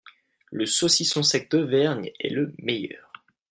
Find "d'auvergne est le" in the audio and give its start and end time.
1.51-2.55